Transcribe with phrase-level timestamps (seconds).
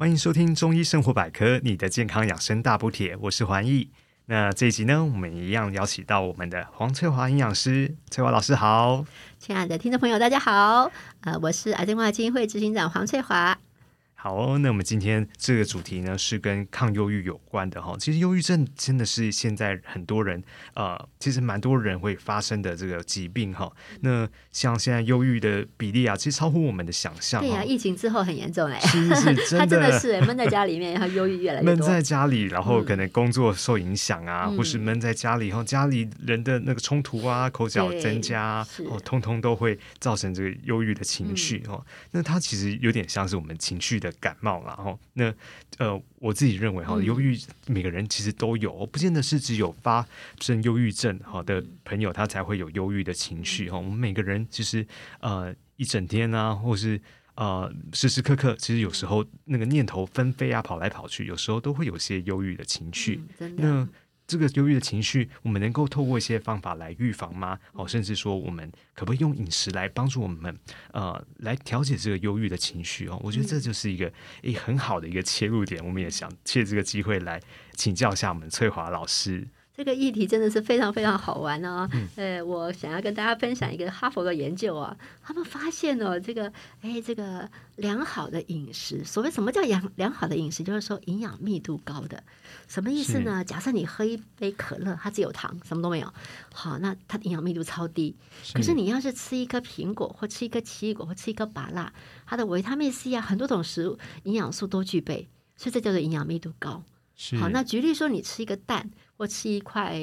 [0.00, 3.90] 欢迎收听中医生活百科，你的健康养生大补帖，我是环毅。
[4.24, 9.04] 那这一集呢，我们一样邀请到我们的黄翠华营养师，翠华老师好。
[9.38, 13.59] 亲爱的听众朋友，大家好，呃，我是癌症化基金会执行长黄翠华。
[14.22, 17.96] 好哦，那我们今天这个主题呢是跟抗忧郁有关的哈。
[17.98, 20.42] 其实忧郁症真的是现在很多人
[20.74, 23.72] 呃，其实蛮多人会发生的这个疾病哈。
[24.02, 27.40] 那像现在忧郁的比例啊，其实超乎我们的想象。
[27.40, 31.74] 对呀，疫情之后很严重哎，是是是， 他真的是闷在家里面，然后忧郁越来越多。
[31.74, 41.82] 闷在家里，然后可能工作受影响啊，或是闷在家里，然后家里人的那个冲突啊，口角增加，哦，通通都会造成这个忧郁的情绪哦。
[42.10, 44.09] 那它其实有点像是我们情绪的。
[44.18, 45.32] 感冒了哈，那
[45.78, 50.06] 呃，我自己认为哈，忧郁每个人其实都有，不见得是只有发
[50.40, 53.76] 生忧郁症哈的朋友他才会有忧郁的情绪哈。
[53.76, 54.86] 我们每个人其实
[55.20, 57.00] 呃一整天啊，或是
[57.34, 63.20] 呃时时刻刻，其实有时候那个念头纷飞啊，跑来跑去，有时候都会有些忧郁的情绪。
[63.56, 63.88] 那
[64.30, 67.58] 这个忧郁的情绪，我们能够透过一些方法来预防吗？
[67.72, 70.56] 哦，甚至说，我们可不可以用饮食来帮助我们，
[70.92, 73.08] 呃，来调节这个忧郁的情绪？
[73.08, 75.84] 哦，我觉得这就是一个诶很好的一个切入点。
[75.84, 77.42] 我们也想借这个机会来
[77.74, 79.48] 请教一下我们翠华老师。
[79.80, 81.88] 这个议题真的是非常非常好玩哦！
[82.16, 92.22] 呃，我想要跟大家分享一个哈佛的研究啊，他们发现哦，这个哎，这个良好的饮食，所谓什么叫良良好的饮食，就是说营养密度高的，
[92.68, 93.42] 什么意思呢？
[93.42, 96.12] 假设你喝一杯可乐，它只有糖，什么都没有，
[96.52, 98.14] 好，那它的营养密度超低。
[98.52, 101.90] 可是你要是吃一颗苹果，或吃一颗奇异果，或吃一颗芭辣，
[102.26, 106.82] 它的维他命 C 啊，很多种食物营养素都具备，所以这叫做营养密度高。
[107.38, 108.90] 好，那举例说，你吃一个蛋。
[109.20, 110.00] 或吃一块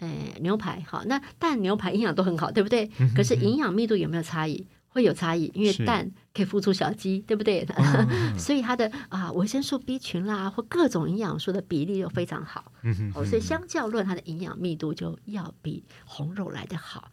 [0.00, 0.08] 呃
[0.40, 2.90] 牛排，好，那蛋牛排营养都很好，对不对？
[3.16, 4.66] 可是营养密度有没有差异？
[4.88, 7.66] 会有差异，因为蛋可以孵出小鸡，对不对？
[8.36, 12.70] 所以它的啊维生素 B 群啦，或各种营养素的比例又非常好。
[13.14, 17.10] 哦，所以相较论，它的营养密度就要比红肉来得好。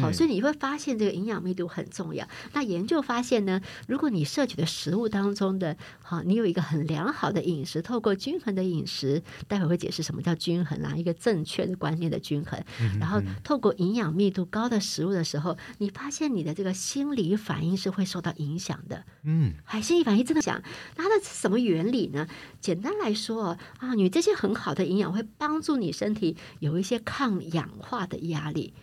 [0.00, 2.26] 好，所以你会发现这个营养密度很重要。
[2.52, 12.62] 那研究发现呢，如果你摄取的食物当中的，好，你有一个很良好的饮食，透过均衡的饮食，待会会解释什么叫均衡啦，一个正确的观念的均衡。
[12.98, 19.04] 然后透过营养密度高的食物的时候，你发现你的这个心理反应是会受到影响的。
[19.24, 20.62] 嗯，还，心理反应真的讲，
[20.96, 22.26] 那它的什么原理呢？
[22.60, 28.74] 简单来说啊，你这些很好的营养会帮助你身体有一些抗氧化的压力。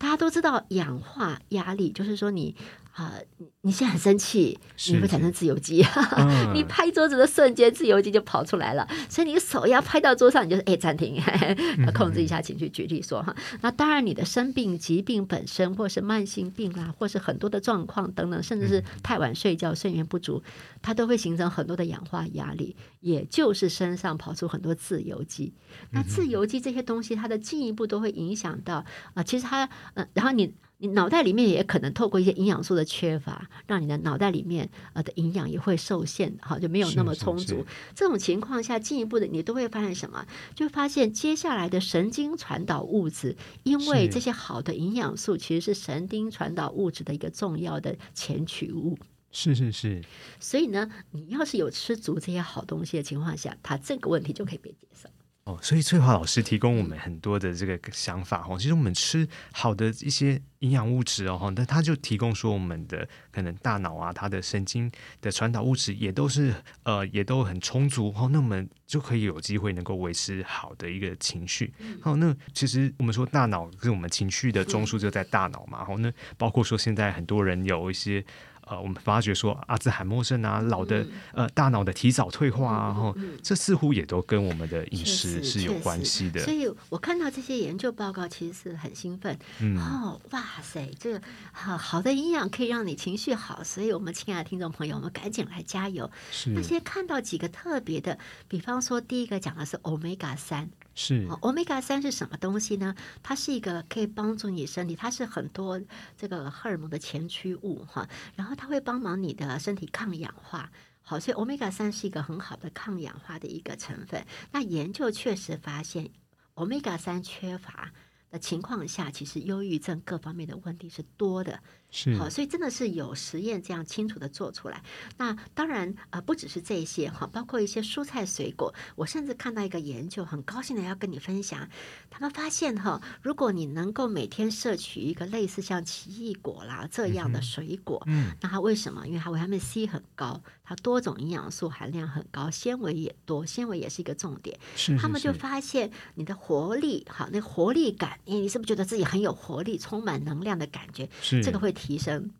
[0.00, 2.56] 大家都知道氧化压力，就是说你。
[3.00, 3.14] 啊，
[3.62, 5.82] 你现在很生气，你会产生自由基。
[6.52, 8.86] 你拍桌子的瞬间，自由基就跑出来了。
[9.08, 11.18] 所以你手要拍到桌上，你就哎暂停，
[11.96, 12.68] 控制一下情绪。
[12.68, 20.42] 举例说哈，那当然你的生病、疾病本身，或是慢性病啦，或是很多的状况等等，甚至是太晚睡觉、睡眠不足，
[20.82, 25.54] 它都会形成很多的氧化压力，也就是身上跑出很多自由基。
[25.92, 28.84] 那自由基这些东西，它的进一步都会影响到
[29.14, 30.54] 啊，其实它呃，然后你。
[30.82, 37.66] 你脑袋里面也可能透过一些营养素的缺乏，让你的脑袋里面呃的营养也会受限，好就没有那么充足。
[37.94, 40.26] 这种情况下，进一步的你都会发现什么？
[40.54, 48.98] 就发现接下来的神经传导物质，因为这些好的营养素其实是神经传导物质的一个重要的前取物。
[49.30, 50.02] 是是是。
[50.40, 55.08] 所以呢，你要是有吃足这些好东西的情况下，它这个问题就可以被解决。
[55.44, 58.58] 哦，所以翠华老师提供我们很多的这个想法哦。
[58.58, 68.28] 其实我们吃好的一些营养物质哦，那他就提供说我们的可能大脑啊，它的神经的传导物质也都是呃，也都很充足哦。
[68.30, 71.72] 那我们就可以有机会能够维持好的一个情绪。
[72.02, 75.84] 好，那其实我们说大脑是我们情绪的中枢就在大脑嘛。
[75.84, 78.24] 好，那包括说现在很多人有一些。
[78.70, 83.12] 呃，我们发觉说阿兹海默症啊，老的呃大脑的提早退化啊，哈，
[83.42, 86.40] 这似乎也都跟我们的饮食是有关系的。
[86.44, 89.36] 所以我看到这些研究报告，其实是很兴奋。
[89.58, 91.20] 嗯哦，哇塞，这个
[91.50, 96.08] 好好的营养可以让你情绪好，所以我们亲爱的听众朋友，我们赶紧来加油。
[96.54, 100.70] 那先看到几个特别的，比方说第一个讲的是欧米伽三。
[100.92, 102.94] 是欧米伽三是什么东西呢？
[103.22, 105.80] 它是一个可以帮助你身体，它是很多
[106.16, 108.54] 这个荷尔蒙的前驱物哈，然后。
[108.60, 110.70] 它会帮忙你的身体抗氧化。
[111.00, 114.22] 好，所以欧米伽三是一个很好的抗氧化的一个成分。
[114.52, 116.10] 那研究确实发现，
[116.52, 117.90] 欧米伽三缺乏
[118.28, 121.58] 的情况下，其实忧郁症各方面的问题是多的。
[121.90, 124.82] 是好，所以真的是有实验这样清楚的做出来。
[125.16, 128.72] 那当然啊，不只是这些哈，包括一些蔬菜水果。
[128.94, 131.68] 我甚至看到一个研究，很高兴的要跟你分享。
[132.08, 139.04] 他们发现哈，如果你能够每天摄取一个类似像奇异果啦这样的水果，嗯，那它为什么？
[139.08, 144.56] 因为它维他命 C 很高，它多种营养素含量很高，纤维也多，纤维也是一个重点。
[144.76, 151.08] 是他们就发现你的活力，好，那活力感，你你是不是觉得自己很有活力，充满能量的感觉？
[151.20, 151.74] 是这个会。
[151.80, 152.30] 提升，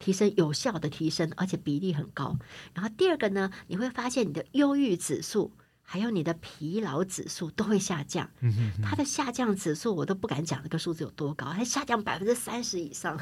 [0.00, 2.36] 提升有效的提升，而且比例很高。
[2.74, 5.52] 然后第二个呢，你会发现你的忧郁指数
[5.90, 8.28] 还有你的疲劳指数都会下降。
[8.40, 13.18] 嗯它的下降指数我都不敢讲这个数字有多高，它下降百分之三十以上，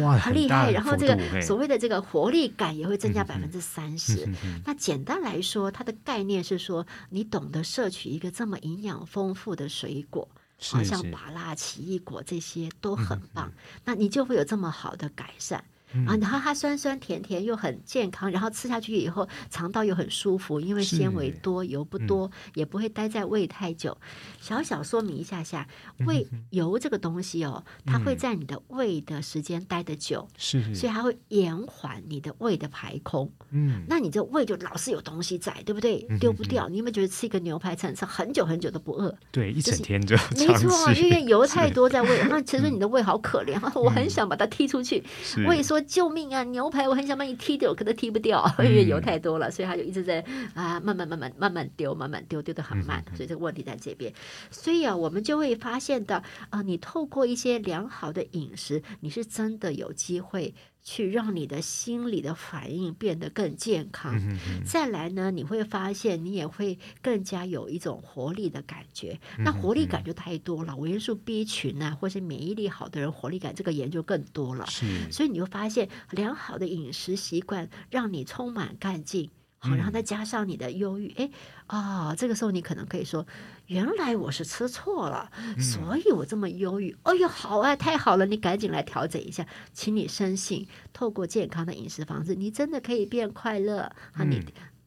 [0.00, 0.70] 哇，很厉害。
[0.72, 4.26] 然后这个所谓谓的这个活力感也会增加百分之三十。
[4.26, 10.28] 嗯那简单来说，它的概念是说，你懂得摄取一个这么营养丰富的水果。
[10.62, 13.50] 好像芭拉奇异果这些都很棒，
[13.84, 15.64] 那你就会有这么好的改善。
[16.06, 23.96] 啊，然后它酸酸甜甜又很健康，然后吃下去以后肠道又很舒服，因为纤维多油不多，也不会待在胃太久。
[24.40, 25.66] 小小说明一下下，
[26.06, 33.28] 胃油这个东西哦，它会在你的胃的时间待得久，是，所以它会延缓你的胃的排空。
[33.50, 36.06] 嗯，那你这胃就老是有东西在，对不对？
[36.20, 36.68] 丢不掉。
[36.68, 39.12] 你有没有觉得吃一个牛排餐吃很久很久都不饿？
[39.32, 45.02] 对，一整天就没错，因为油太多在胃，那其实你的胃好可怜啊，我很想把它踢出去。
[45.48, 45.79] 胃说。
[45.82, 46.42] 救命啊！
[46.44, 50.24] 牛排，我很想把你踢掉，可都踢不掉，因为油太多了，所以他就一直在
[50.54, 54.12] 啊，慢慢慢慢慢慢丢，慢慢丢，丢的很慢，所以这个问题在这边。
[54.50, 60.54] 所以啊，我们就会发现的啊，你透过一些良好的饮食，你是真的有机会。
[60.82, 64.18] 去让你的心理的反应变得更健康，
[64.64, 69.20] 再来呢，你会发现你也会更加有一种活力的感觉。
[69.38, 74.66] 那活力感就太多了，维生素 B 群啊，或是免疫力好的人，活力感这个研究更多了。
[75.10, 79.30] 所以你就发现良好的饮食习惯让你充满干劲。
[79.62, 81.30] 好，然后再加上你的忧郁，哎，
[81.66, 83.26] 啊，这个时候你可能可以说，
[83.66, 86.96] 原来我是吃错了，所以我这么忧郁。
[87.02, 94.24] 哎呦，好啊，太好了，你赶紧来调整一下，请你深信，透过健康的饮食方式，你真的可以变快乐啊！
[94.24, 94.42] 你，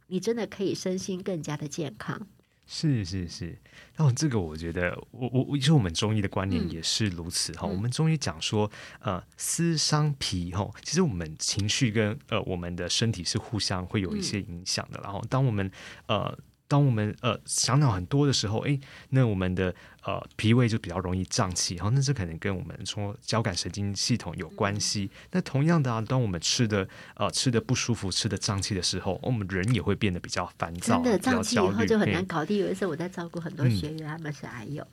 [0.07, 2.25] 你真的可以身心更加的健康。
[2.65, 3.57] 是是是，
[3.95, 7.67] 然后这个我觉得，我我我其实我们中医的观念也是如此哈。
[7.67, 14.99] 我们中医讲说，呃，思伤脾哈，其实我们情绪跟呃我们的身体是互相会有一些影响的。
[15.03, 15.69] 然后，当我们
[16.07, 16.37] 呃
[16.67, 18.79] 当我们呃想脑很多的时候，哎，
[19.09, 19.75] 那我们的。
[20.05, 25.09] 呃，脾胃就比较容易胀气，然后那这可能跟我们说交感神经系统有关系。
[25.31, 26.85] 那同样的啊，当我们吃的
[27.15, 32.57] 呃吃的不舒服、吃的胀气的时候，我们人也会变得比较烦躁，真的胀气以后就很难搞定。
[32.57, 34.85] 有一次我在照顾很多学员，他们是癌友，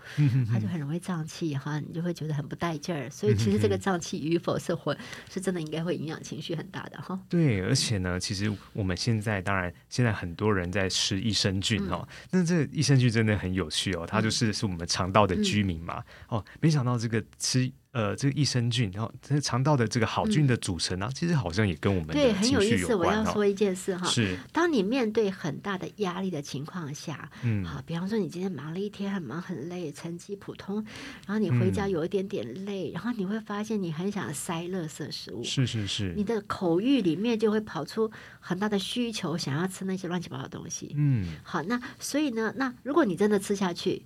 [0.53, 3.11] 他就很容易胀气哈，你就会觉得很不带劲儿。
[3.11, 4.97] 所以其实这个胀气与否是会
[5.29, 7.19] 是真的应该会影响情绪很大的哈。
[7.29, 14.87] 对，而且呢，其实我们现在当然现在很多人在吃益生菌哦，那这益生菌真的很有趣哦，它就是是我们。
[15.01, 22.95] 肠道的居民嘛，哦，没想到这个吃呃这个益生菌，然后这肠道的这个好菌的组成啊，其实好像也跟我们对很有意思。
[22.95, 24.39] 我要说一件事哈，是。
[24.53, 30.85] 当你面对很大的压力的情况下，嗯，好，比方说你今天忙了一天，很忙很累，成绩普通，
[31.27, 44.05] 然后你回家有一点点累，然后你会发现你很想塞垃圾食物，是是是，你的口欲里面就会跑出很大的需求，想要吃那些乱七八糟的东西，嗯，好，那所以呢，那如果你真的吃下去。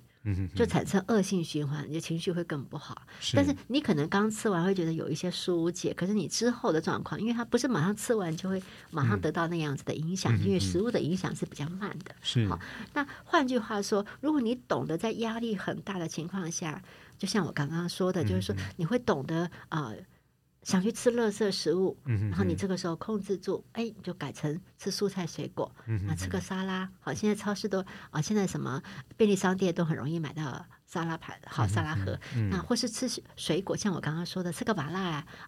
[0.55, 3.01] 就产生恶性循环，你的情绪会更不好。
[3.33, 12.15] 但是你可能刚吃完会觉得有一些疏解，可是你之后的状况，因为它不是马上吃完就会马上得到那样子的影响，因为食物的影响是比较慢的。
[12.21, 12.59] 是好，
[12.93, 16.81] 那换句话说，如果你懂得在压力很大的情况下，
[17.17, 19.93] 就像我刚刚说的，就是说你会懂得啊。
[20.65, 25.71] 想去吃垃圾食物，然后你这个时候控制住，哎，你就改成吃蔬菜水果，
[26.09, 26.89] 啊，吃个沙拉。
[26.99, 28.81] 好，现在超市都啊，现在什么
[29.15, 30.65] 便利商店都很容易买到。
[30.87, 32.17] 沙拉盘好沙拉盒，
[32.49, 34.99] 那或是吃水果，像我刚刚说的，吃个芭乐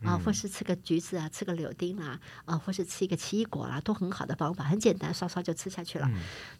[0.03, 6.09] 啊，或是吃个橘子啊，吃个柳丁啊，啊，或是吃一个奇异果啦，都很好的方法，很简单，刷刷就吃下去了。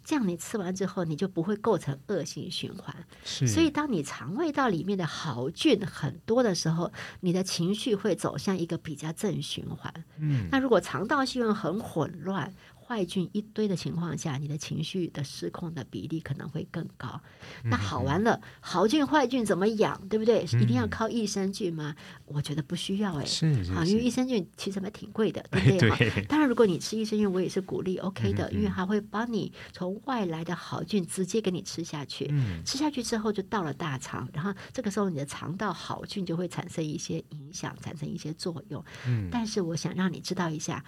[0.05, 2.95] 这样你吃完之后，你就不会构成恶性循环。
[3.23, 6.91] 所以，当你肠胃道里面的好菌很多的时候，
[7.21, 9.93] 你的情绪会走向一个比较正循环。
[10.17, 12.53] 嗯，那如果肠道系统很混乱。
[12.87, 17.19] 坏菌一堆的情况下，你的情绪的失控的比例可能会更高。
[17.65, 20.43] 那好完了，好菌坏菌怎么养，对不对？
[20.43, 21.93] 一定要靠益生菌吗？
[22.25, 26.25] 我觉得不需要哎，是好，因为益生菌其实还挺贵的， 对不对？
[26.27, 32.33] 当然，如果你吃益生菌，我也是鼓励 OK 的，因为它会帮你从外来的好菌直接给你吃下去，
[32.65, 38.81] 吃下去之后就到了大肠，然后这个时候你的肠道好菌就会产生一些影响，产生一些作用。
[39.05, 40.81] 嗯，但是我想让你知道一下。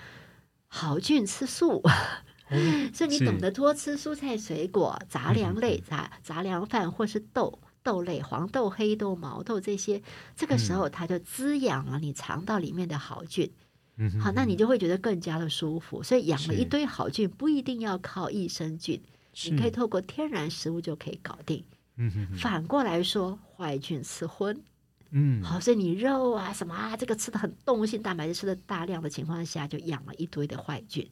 [0.70, 1.84] 好菌吃素，
[2.94, 10.02] 所以你懂得多吃蔬菜、水果、杂粮类、杂杂粮饭，或是豆豆类、黄豆、黑豆、毛豆这些，
[10.36, 13.52] 这个时候它就滋养了你肠道里面的好菌。
[14.22, 16.02] 好，那你就会觉得更加的舒服。
[16.02, 19.02] 所以养了一堆好菌，不一定要靠益生菌，
[19.46, 21.64] 你可以透过天然食物就可以搞定。
[22.38, 24.58] 反过来说，坏菌吃荤。
[25.12, 31.10] 嗯，好，所以你肉啊什么啊，这个吃的很动物性蛋白质吃的大量的情况下，就养了一堆的坏菌。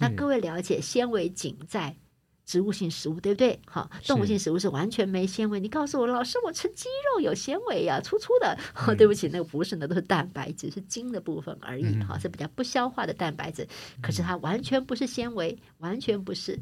[0.00, 1.96] 那各位了解，纤维仅在
[2.46, 3.60] 植物性食物，对不对？
[3.66, 5.60] 好，动物性食物是完全没纤维。
[5.60, 8.58] 你告诉我，老师，我吃鸡肉有纤维呀，粗粗的。
[8.96, 11.84] 对不起，那个不是，那都是蛋白质，是筋的部分而已。
[12.02, 13.66] 哈，是比较不消化的蛋白质，
[14.00, 16.58] 可是它完全不是纤维，完全不是。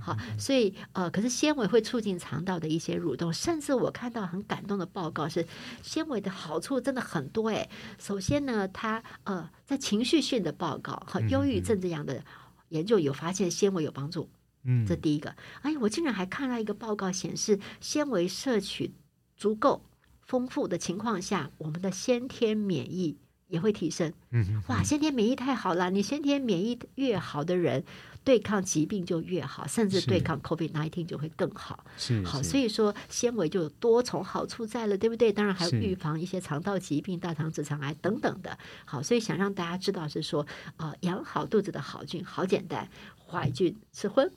[0.00, 5.46] 好，所以呃，可是纤维会促进肠道的一些蠕动，甚至我看到很感动的报告是，
[5.82, 7.68] 纤维的好处真的很多哎。
[7.98, 12.24] 首先呢，它呃在情绪性的报告和忧郁症这样的
[12.70, 14.28] 研究有发现纤维有帮助，
[14.64, 15.34] 嗯，这第一个。
[15.60, 18.94] 哎，我竟然还看到一个报告显示，纤维摄取
[19.36, 19.84] 足够
[20.22, 23.18] 丰富的情况下，我们的先天免疫
[23.52, 24.12] 也会提升。
[24.30, 27.84] 嗯，哇，先天免疫太好了，你先天免疫越好的人。
[28.24, 31.84] 对抗疾病就越好，甚至对抗 COVID nineteen 就会更好。
[31.98, 35.32] 是好，所以说纤维就有多重好处在了，对不对？
[35.32, 38.56] 当然还有预防一些肠道疾病、大肠直肠癌等等的。
[38.84, 42.88] 好，所以想让大家知道是说，啊，养好肚子的好菌好简单，
[43.26, 44.30] 坏菌吃荤，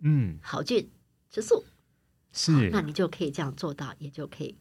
[0.00, 0.90] 嗯，好菌
[1.30, 1.64] 吃素，
[2.32, 4.56] 是，那你就可以这样做到，也就可以。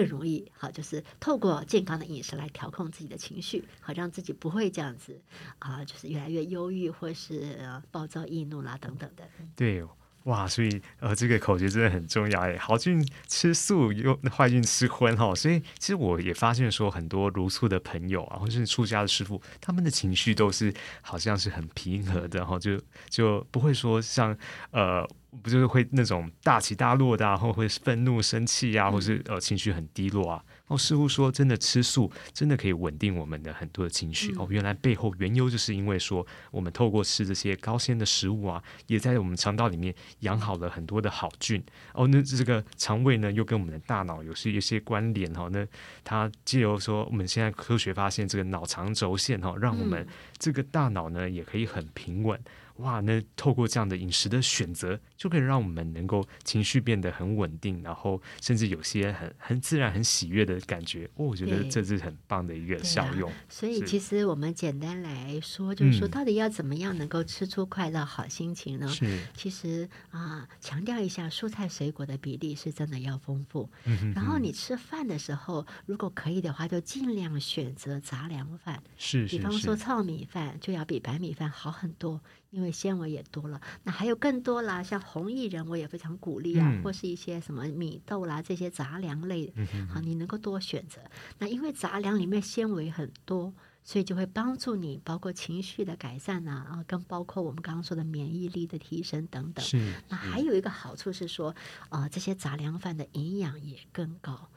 [0.00, 5.20] 更容易好，就是透过健康的饮食来调控自己的情绪，好让自己不会这样子
[5.58, 7.58] 啊，就是越来越忧郁或是
[7.90, 9.28] 暴躁易怒啦等等的。
[9.54, 9.84] 对，
[10.24, 12.56] 哇，所以呃，这个口诀真的很重要哎。
[12.58, 15.34] 好菌吃素，又坏菌吃荤哈。
[15.34, 24.36] 所以其实我也发现说，很多如素的朋友啊，或是出家的师傅，他们的情绪都是好像是很平和的哈，就就不会说像
[24.70, 25.08] 呃。
[25.44, 30.42] 不就是会那种大起大落的，然后会愤怒、生气啊，或是呃情绪很低落啊。
[30.70, 34.46] 然后师傅说，真的吃素真的可以稳定我们的很多的情绪哦。
[34.48, 41.60] 原来背后缘由就是因为说，我们透过吃这些高纤的食物啊，也在我们肠道里面养好了很多的好菌
[41.92, 42.06] 哦。
[42.06, 45.48] 那这个肠胃呢，又跟我们的大脑有些一些关联哈。
[45.50, 45.66] 那
[46.04, 50.06] 它借由说，我们现在科学发现这个脑肠轴线哈，让我们
[50.38, 52.40] 这个大脑呢也可以很平稳。
[52.76, 61.04] 哇，那透过这样的饮食的选择，就可以让我们能够情绪变得很稳定，然后甚至有些很很自然、很喜悦的感觉。
[61.16, 63.30] 哦，我觉得这是很棒的一个效用。
[63.46, 68.88] 所以，其实我们简单来说，就是说，到底要怎么样能够吃出快乐、好心情呢？
[68.88, 73.68] 是，其实啊，强调一下，蔬菜水果的比例是真的要丰富。
[74.14, 78.82] 然后你吃饭的时候，如果可以的话，就尽量选择杂粮饭。
[78.96, 82.22] 是，比方说糙米饭，就要比白米饭好很多。
[82.50, 89.52] 因为纤维也多了，那还有更多啦，像红薏仁我也非常鼓励啊，或是一些什么米豆啦这些杂粮类，
[89.92, 91.00] 好，你能够多选择。
[91.38, 93.52] 那因为杂粮里面纤维很多，
[93.82, 99.64] 所以就会帮助你，包括情绪的改善呐，啊，跟包括我们刚刚说的免疫力的提升等等。
[99.64, 99.94] 是。
[100.08, 101.52] 那还有一个好处是说，
[101.88, 104.48] 啊，这些杂粮饭的营养也更高。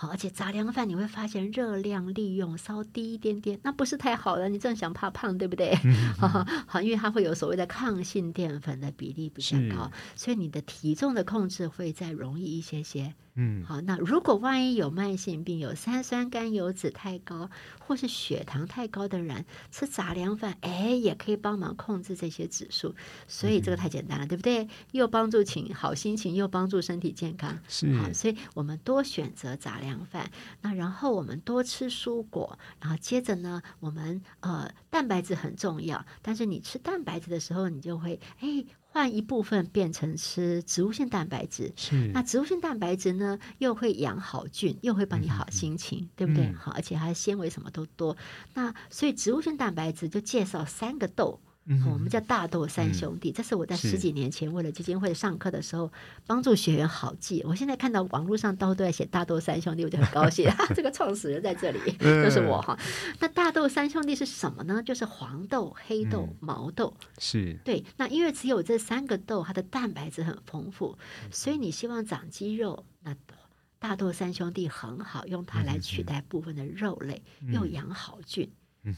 [0.00, 4.48] 好，而且杂粮饭你会发现热量利用稍低一点点，那不是太好了。
[4.48, 5.74] 你正想怕胖，对不对？
[6.68, 13.12] 好，因为它会有所谓的抗性淀粉的比例比较高，所以你的体重的控制会再容易一些些。
[13.40, 22.96] 嗯，好，那如果万一有慢性病，有三酸甘油脂太高或是血糖太高的人，吃杂粮饭，哎，也可以帮忙控制这些指数。
[23.28, 24.68] 所以这个太简单了，对不对？
[24.90, 27.56] 又帮助情好心情，又帮助身体健康。
[27.68, 30.28] 是，好，所以我们多选择杂粮饭，
[30.62, 38.64] 那然后我们多吃蔬果，然后接着呢，我们呃蛋白质很重要，但是你吃蛋白质的时候，你就会哎。
[38.98, 46.52] 换一部分变成吃植物性蛋白质，是那植物性蛋白质呢，又会养好菌，又会帮你好心情，对不对？
[46.52, 48.16] 好，而且它的纤维什么都多。
[48.54, 51.38] 那所以植物性蛋白质就介绍三个豆。
[51.90, 55.92] 我们叫大豆三兄弟，这是我在十几年前为了基金会上课的时候
[56.26, 57.42] 帮助学员好记。
[57.44, 60.50] 我现在看到网络上都都在写大豆三兄弟，我就很高兴。
[60.74, 62.78] 这个创始人在这里， 就是我哈。
[63.20, 64.82] 那大豆三兄弟是什么呢？
[64.82, 66.94] 就是黄豆、黑豆、毛豆。
[67.18, 67.84] 是对。
[67.96, 70.96] 那因为只有这三个豆，它的蛋白质很丰富，
[71.30, 73.14] 所以你希望长肌肉，那
[73.78, 77.22] 大豆三兄弟很好，用它来取代部分的肉类，
[77.52, 78.50] 又养好菌，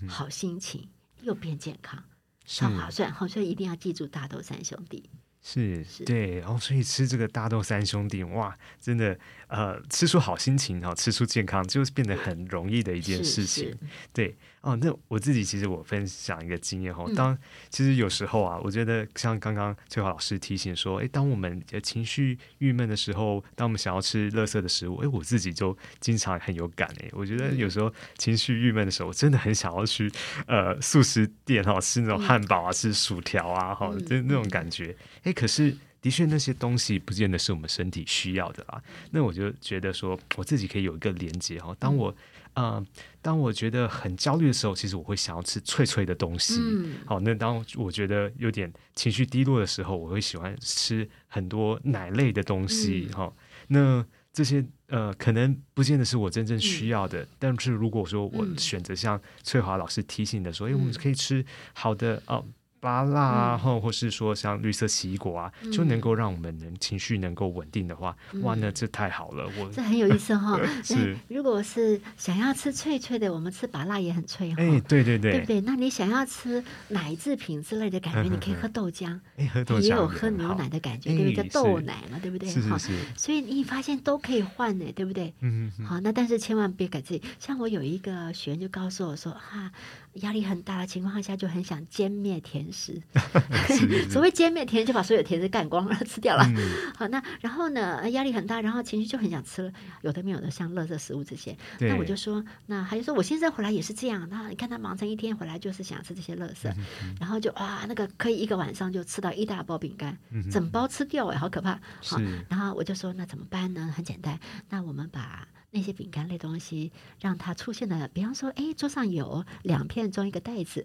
[0.06, 0.88] 好心情，
[1.22, 2.02] 又变健康。
[2.52, 5.08] 超划算，好，所以一定要记住大豆三兄弟。
[5.40, 9.16] 是，对，然后所以吃这个大豆三兄弟，哇，真的，
[9.50, 13.76] 呃，吃出好心情，哈，吃出健康，就是变得很容易的一件事情，
[14.12, 14.36] 对。
[14.60, 17.36] 哦，那我自己其实我分享一个经验哈，当
[17.70, 30.12] 其实有时候啊，我觉得像刚刚翠华老师提醒说，哎，当我们情绪郁闷的时候，当我们想要吃垃圾的食物，哎，我自己就经常很有感哎，我觉得有时候情绪郁闷的时候，我真的很想要去
[30.46, 42.14] 呃素食店哈吃那种汉堡啊，吃薯条啊哈，就那种感觉，哎，可是的确那些东西不见得是我们身体需要的啦，那我就觉得说我自己可以有一个连接哈，当我。
[42.54, 42.84] 嗯，
[43.22, 46.60] 当我觉得很焦虑的时候，其实我会想要吃脆脆的东西。
[47.06, 53.06] 好，那当我觉得有点情绪低落的时候，我会喜欢吃很多奶类的东西。
[53.14, 53.32] 哈，
[53.68, 57.24] 那这些呃，可能不见得是我真正需要的。
[57.38, 62.44] 但是如果说我选择像翠华老师提醒的说，哎，我们可以吃好的哦。
[62.80, 69.48] 芭辣啊，或或是说像绿色奇异果啊，就能够让我们能情绪能够稳定的话，哇，那这太好了。
[69.58, 70.58] 我这很有意思哈。
[70.82, 74.56] 是，如果是想要吃脆脆的，我们吃芭辣也很脆哈。
[74.58, 75.60] 哎，对对对，对不对？
[75.60, 79.20] 那你想要吃奶制品之类的感觉，你可以喝豆浆。
[79.36, 81.48] 哎，喝豆浆也有喝牛奶的感觉，对不对？
[81.48, 82.48] 叫豆奶嘛，对不对？
[82.48, 82.92] 是是是。
[83.16, 85.34] 所以你发现都可以换呢，对不对？
[85.40, 85.84] 嗯嗯。
[85.84, 87.22] 好，那但是千万别给自己。
[87.38, 89.70] 像我有一个学员就告诉我说，哈。
[90.14, 93.00] 压力很大的情况下，就很想歼灭甜食。
[94.10, 96.44] 所谓歼灭甜，就把所有甜食干光了，吃掉了。
[96.98, 98.08] 好，那然后呢？
[98.10, 101.56] 压力很大，然后情绪就很想吃了，有的没有的，像垃圾食物这些。
[101.78, 104.28] 那我就说，那还是说我先生回来也是这样。
[104.28, 106.72] 那你看他忙成一天回来，就是想吃这些垃圾，
[107.20, 110.18] 然后就哇，那个可以一个晚上就吃到一大包饼干，
[110.50, 111.78] 整包吃掉哎，好可怕。
[112.02, 113.92] 好，然后我就说，那怎么办呢？
[113.94, 115.46] 很简单，那我们把。
[115.72, 120.82] 那些饼干类东西，让它出现了，比方说，哎，桌上有两片装一个袋子，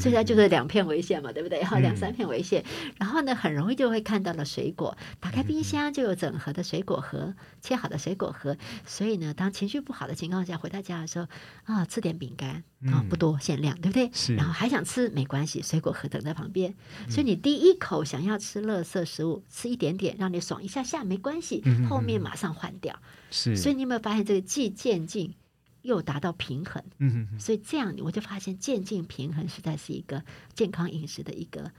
[0.00, 1.58] 所以它就是两片为限嘛，对不对？
[1.60, 2.64] 然后，两三片为限。
[2.98, 8.56] 然后呢，很容易就会看到了水果，打开冰箱就有整盒的水果盒，切好的水果盒。
[8.86, 11.26] 所以呢，当情绪不好的情况下，回到家的时候
[11.64, 14.08] 啊，吃点饼干啊，不多，限量，对不对？
[14.12, 14.36] 是。
[14.36, 16.72] 然后还想吃，没关系，水果盒等在旁边。
[17.08, 22.96] 所以你第一口想要吃垃圾食物，吃一点点，让你爽一下下，没关系，后面马上换掉。
[23.32, 23.56] 是。
[23.56, 24.11] 所以你有没有发？
[24.12, 25.34] 发现这个既渐进
[25.80, 30.22] 又达到平衡，嗯哼，所以这样我就发现渐进平衡实在是一个
[30.52, 31.72] 健康饮食的一个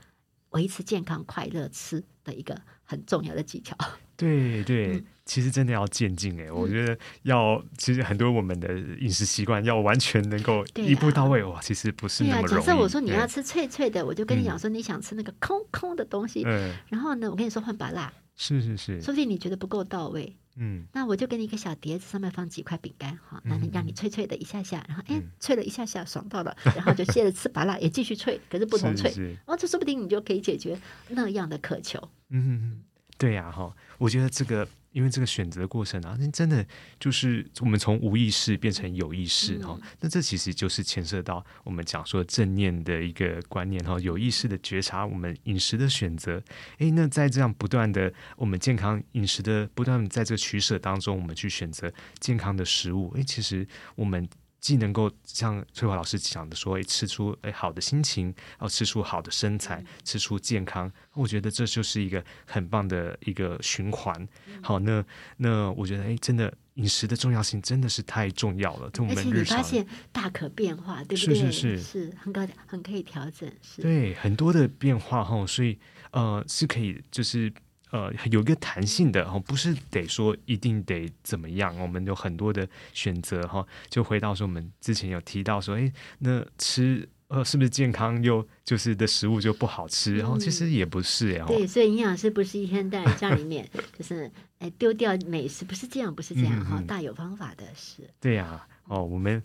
[0.50, 3.76] 维持健康快乐吃的一个很重要的技巧。
[4.16, 12.60] 对对，其实真的要渐进哎，我觉得要其实很多我们的饮食习惯要完全能够一步到位哇，其实不是那么容易。
[12.60, 20.36] 假设我说你要吃脆脆的，我就跟你讲说你想吃那个空空的东西，嗯，然后呢，我跟你说换把辣，是是是，说不定你觉得不够到位。
[20.56, 32.08] 嗯，那我就给你一个小碟子，上面放几块饼干，好，那你让你脆脆的一下下，然后哎，脆了一下下，爽到了，然后就接着吃拔辣，也继续脆，可是不同脆，哦，这说不定你就可以解决那样的渴求。
[32.30, 32.82] 嗯，
[33.18, 34.68] 对呀，哈，我觉得这个。
[34.94, 36.64] 因为这个选择过程啊，那真的
[36.98, 46.40] 就是我们从无意识变成有意识哈，那这其实就是牵涉到我们讲说正念的一个观念哈，有意识的觉察我们饮食的选择。
[46.78, 53.12] 诶，那在这样不断的我们健康饮食的不断在这个取舍当中，我们去选择健康的食物。
[53.16, 54.26] 诶，其实我们。
[54.64, 64.26] 既能够像翠华老师讲的说，诶，吃出诶好的心情，然后吃出好的身材，吃出健康，我觉得这就是一个很棒的一个循环。
[64.62, 65.04] 好，那
[65.36, 68.90] 那我觉得，诶，真的饮食的重要性真的是太重要了。
[69.06, 71.34] 而且你发现大可变化，对不对？
[71.34, 73.46] 是是是，是很高很可以调整。
[73.60, 75.78] 是，对，很多的变化哈，所以
[76.12, 77.52] 呃是可以就是。
[77.94, 83.64] 呃，有一个弹性的哈，不是得说一定得怎么样，我们有很多的选择哈。
[83.88, 90.16] 就回到说，我们之前有提到说，哎，那吃呃是不是健康又就是的食物就不好吃？
[90.16, 91.46] 然后其实也不是哎。
[91.46, 93.64] 对，所以营养师不是一天在家里面
[93.96, 94.28] 就是
[94.58, 98.02] 哎丢掉美食，不是这样，不是这样哈，大有方法的是。
[98.18, 99.40] 对呀，哦，我们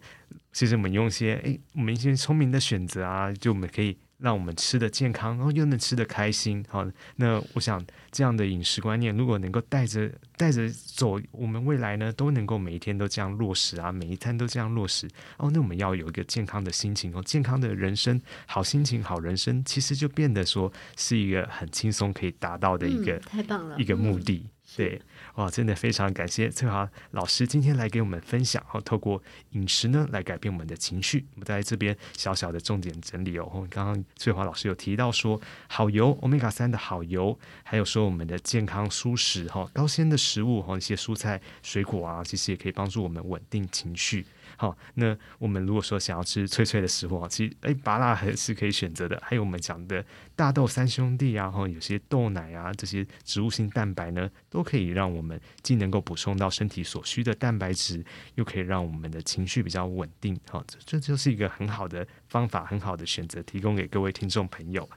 [0.52, 3.96] 其实我们用一些哎，我们一些聪明的选择啊，就我们可以。
[4.20, 6.64] 让我们吃的健康，然后又能吃的开心。
[6.70, 15.08] 好，那我想这样的饮食观念，如果能够带着带着走，我们未来呢都能够每一天都这样落实啊，每一餐都这样落实。
[15.38, 24.46] 哦，那我们要有一个健康的心情哦，健康的人生，好心情，好人生，其实就变得说是一个很轻松可以达到的一个太棒了一个目的。
[24.78, 25.02] 对，
[25.36, 31.26] 哇，真的非常感谢翠华老师今天来给我们分享，哦，透过饮食呢来改变我们的情绪。
[31.34, 44.26] 我们在这边小小的重点整理哦，刚刚翠华老师有提到说好油，omega 三的好油，还有说我们的健康舒适哈高纤的食物哈一些蔬菜水果啊，其实也可以帮助我们稳定情绪。
[44.60, 49.18] 好，那我们如果说想要吃脆脆的食物啊，其实哎，拔辣还是可以选择的。
[49.24, 50.04] 还有我们讲的
[50.36, 58.04] 大豆三兄弟啊，哈，有些豆奶啊，这些植物性蛋白呢，都可以让我们既能够补充到身体所需的蛋白质，
[58.36, 60.38] 又可以让我们的情绪比较稳定。
[60.50, 64.90] 好，这这就是一个很好的方法，很好的选择，提供给各位听众朋友。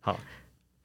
[0.00, 0.18] 好。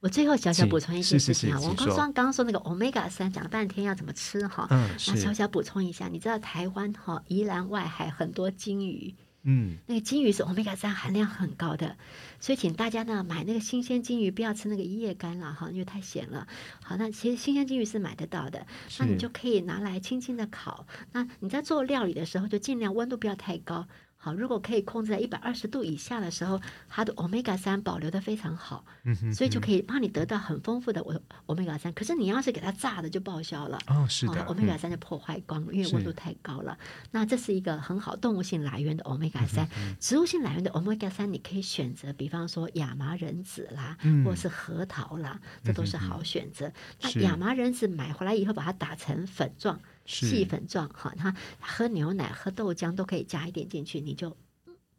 [0.00, 11.96] 我最后小小补充一件事情啊，我刚刚刚刚说那个 omega 三讲了半天要怎么吃哈，那小小补充一下，你知道台湾哈宜兰外海很多金鱼，嗯，那个金鱼是 omega 三含量很高的，
[12.40, 16.48] 所以请大家呢买那个新鲜金鱼，不要吃那个叶干了哈，因为太咸了。
[16.82, 18.66] 好，那其实新鲜金鱼是买得到的，
[18.98, 20.86] 那你就可以拿来轻轻的烤。
[21.12, 23.86] 那你在做料理的时候，就尽量温度不要太高。
[24.22, 31.02] 好，如果可以控制在一百二十度以下的时候，它的 omega 三保留的非常好，嗯所以就可以帮你得到很丰富的
[31.46, 31.90] omega 三。
[31.94, 36.78] 可是你要是给它炸的就报销了哦，是的，omega 三就破坏光，因为温度太高了。
[37.10, 39.66] 那这是一个很好动物性来源的 omega 三，
[39.98, 46.70] 植物性来源的 omega 三你可以选择，比方说亚麻仁籽啦，或是核桃啦，这都是好选择。
[47.00, 49.80] 那亚麻仁籽买回来以后，把它打成粉状。
[50.06, 54.36] 细粉状哈，它喝牛奶、喝豆浆都可以加一点进去，你就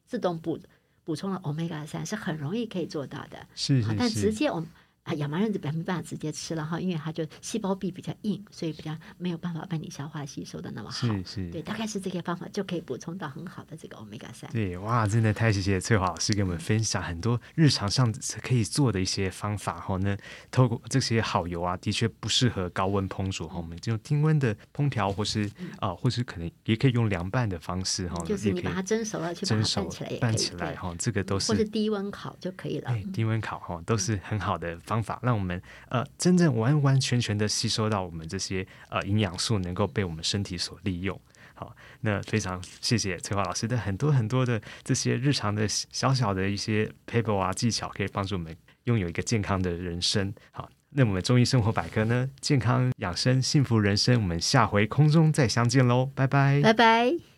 [0.08, 0.60] 自动补
[1.04, 3.48] 补充了 omega 三，是很容易可以做到的。
[3.56, 4.66] 是是是，但直接我。
[5.04, 11.08] 啊，亚麻仁子没办法直接吃了哈，因为它就细胞壁比较硬，所以比较没有办法帮你消化吸收的那么好。
[11.08, 14.48] 是是，对，大概是这些方法就可以补充到很好的这个 omega 三。
[14.52, 19.98] 对，哇，真的太谢谢翠华老师给我们分享很多日常上可以做的一些方法哈。
[19.98, 20.16] 那
[20.52, 32.96] 透过这些好油啊，的确不适合高温烹煮哈，我们就低温的烹调，或是啊，或是可能也可以用凉拌的方式哈，就是你把它蒸熟了，去拌起来，拌起来哈，这个都是或是低温烤就可以了。
[33.12, 34.78] 低温烤哈，都是很好的。
[34.92, 41.18] 方法让我们呃真正完完全全的吸收到我们这些呃营养素，能够被我们身体所利用。
[41.54, 48.54] 好，那非常谢谢翠花老师的很多很多的这些日常的小小的一些 paper 啊技巧，可以帮助我们
[48.86, 50.34] 拥有一个健康的人生。
[50.52, 57.31] 好，那我们中医生活百科呢，健康养生幸福人生，我们下回空中再相见喽，拜拜，拜拜。